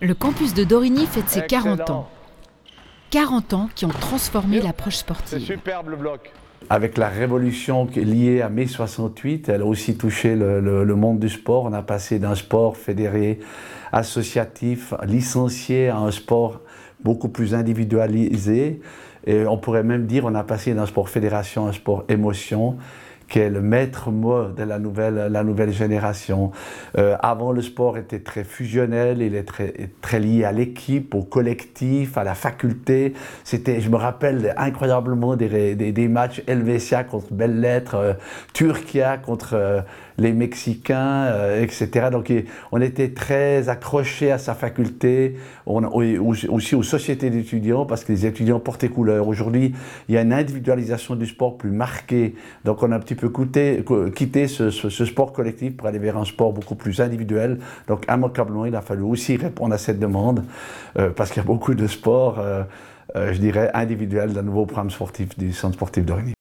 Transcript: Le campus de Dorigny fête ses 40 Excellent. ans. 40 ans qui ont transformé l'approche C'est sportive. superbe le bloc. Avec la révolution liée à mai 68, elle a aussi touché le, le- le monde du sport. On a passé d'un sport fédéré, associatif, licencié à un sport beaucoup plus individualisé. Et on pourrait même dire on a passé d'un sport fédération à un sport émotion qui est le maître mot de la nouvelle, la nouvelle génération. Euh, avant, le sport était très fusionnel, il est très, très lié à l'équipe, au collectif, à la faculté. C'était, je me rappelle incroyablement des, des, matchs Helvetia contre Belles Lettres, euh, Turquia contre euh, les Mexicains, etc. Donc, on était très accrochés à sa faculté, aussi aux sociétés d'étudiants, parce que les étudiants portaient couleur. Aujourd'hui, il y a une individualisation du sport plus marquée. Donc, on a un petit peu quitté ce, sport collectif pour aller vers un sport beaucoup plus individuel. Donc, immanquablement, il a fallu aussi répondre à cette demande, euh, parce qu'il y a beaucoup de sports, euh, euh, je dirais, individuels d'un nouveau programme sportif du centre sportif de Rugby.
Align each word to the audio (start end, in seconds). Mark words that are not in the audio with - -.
Le 0.00 0.14
campus 0.14 0.54
de 0.54 0.64
Dorigny 0.64 1.06
fête 1.06 1.28
ses 1.28 1.42
40 1.46 1.80
Excellent. 1.80 1.98
ans. 1.98 2.08
40 3.10 3.52
ans 3.54 3.68
qui 3.74 3.84
ont 3.84 3.88
transformé 3.90 4.60
l'approche 4.60 4.94
C'est 4.94 5.00
sportive. 5.00 5.38
superbe 5.40 5.88
le 5.90 5.96
bloc. 5.96 6.30
Avec 6.70 6.96
la 6.98 7.08
révolution 7.08 7.86
liée 7.94 8.40
à 8.40 8.48
mai 8.48 8.66
68, 8.66 9.48
elle 9.50 9.62
a 9.62 9.66
aussi 9.66 9.96
touché 9.96 10.34
le, 10.34 10.60
le- 10.60 10.82
le 10.84 10.94
monde 10.96 11.20
du 11.20 11.28
sport. 11.28 11.64
On 11.64 11.72
a 11.72 11.82
passé 11.82 12.18
d'un 12.18 12.34
sport 12.34 12.76
fédéré, 12.76 13.38
associatif, 13.92 14.94
licencié 15.06 15.88
à 15.90 15.98
un 15.98 16.10
sport 16.10 16.60
beaucoup 17.02 17.28
plus 17.28 17.54
individualisé. 17.54 18.80
Et 19.26 19.46
on 19.46 19.58
pourrait 19.58 19.82
même 19.84 20.06
dire 20.06 20.24
on 20.24 20.34
a 20.34 20.42
passé 20.44 20.74
d'un 20.74 20.86
sport 20.86 21.08
fédération 21.08 21.66
à 21.66 21.68
un 21.68 21.72
sport 21.72 22.04
émotion 22.08 22.76
qui 23.34 23.40
est 23.40 23.50
le 23.50 23.62
maître 23.62 24.12
mot 24.12 24.44
de 24.56 24.62
la 24.62 24.78
nouvelle, 24.78 25.26
la 25.28 25.42
nouvelle 25.42 25.72
génération. 25.72 26.52
Euh, 26.96 27.16
avant, 27.18 27.50
le 27.50 27.62
sport 27.62 27.98
était 27.98 28.20
très 28.20 28.44
fusionnel, 28.44 29.22
il 29.22 29.34
est 29.34 29.42
très, 29.42 29.90
très 30.00 30.20
lié 30.20 30.44
à 30.44 30.52
l'équipe, 30.52 31.16
au 31.16 31.24
collectif, 31.24 32.16
à 32.16 32.22
la 32.22 32.36
faculté. 32.36 33.12
C'était, 33.42 33.80
je 33.80 33.90
me 33.90 33.96
rappelle 33.96 34.54
incroyablement 34.56 35.34
des, 35.34 35.74
des, 35.74 36.08
matchs 36.08 36.44
Helvetia 36.46 37.02
contre 37.02 37.32
Belles 37.32 37.58
Lettres, 37.58 37.96
euh, 37.96 38.12
Turquia 38.52 39.18
contre 39.18 39.54
euh, 39.54 39.80
les 40.16 40.32
Mexicains, 40.32 41.56
etc. 41.60 42.10
Donc, 42.12 42.32
on 42.70 42.80
était 42.80 43.08
très 43.14 43.68
accrochés 43.68 44.30
à 44.30 44.38
sa 44.38 44.54
faculté, 44.54 45.34
aussi 45.66 46.76
aux 46.76 46.84
sociétés 46.84 47.30
d'étudiants, 47.30 47.84
parce 47.84 48.04
que 48.04 48.12
les 48.12 48.24
étudiants 48.24 48.60
portaient 48.60 48.90
couleur. 48.90 49.26
Aujourd'hui, 49.26 49.74
il 50.08 50.14
y 50.14 50.18
a 50.18 50.20
une 50.20 50.32
individualisation 50.32 51.16
du 51.16 51.26
sport 51.26 51.58
plus 51.58 51.72
marquée. 51.72 52.36
Donc, 52.64 52.84
on 52.84 52.92
a 52.92 52.96
un 52.96 53.00
petit 53.00 53.16
peu 53.16 53.23
quitté 53.28 54.48
ce, 54.48 54.70
sport 54.70 55.32
collectif 55.32 55.76
pour 55.76 55.86
aller 55.86 55.98
vers 55.98 56.16
un 56.16 56.24
sport 56.24 56.52
beaucoup 56.52 56.74
plus 56.74 57.00
individuel. 57.00 57.58
Donc, 57.88 58.04
immanquablement, 58.08 58.66
il 58.66 58.76
a 58.76 58.80
fallu 58.80 59.02
aussi 59.02 59.36
répondre 59.36 59.74
à 59.74 59.78
cette 59.78 59.98
demande, 59.98 60.44
euh, 60.98 61.10
parce 61.10 61.30
qu'il 61.30 61.42
y 61.42 61.44
a 61.44 61.46
beaucoup 61.46 61.74
de 61.74 61.86
sports, 61.86 62.38
euh, 62.38 62.62
euh, 63.16 63.32
je 63.32 63.38
dirais, 63.38 63.70
individuels 63.74 64.32
d'un 64.32 64.42
nouveau 64.42 64.66
programme 64.66 64.90
sportif 64.90 65.38
du 65.38 65.52
centre 65.52 65.74
sportif 65.74 66.04
de 66.04 66.12
Rugby. 66.12 66.34